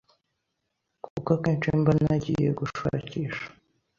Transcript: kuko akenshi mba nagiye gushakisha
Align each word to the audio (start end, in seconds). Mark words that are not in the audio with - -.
kuko 1.03 1.29
akenshi 1.37 1.67
mba 1.79 1.93
nagiye 2.03 2.47
gushakisha 2.59 3.45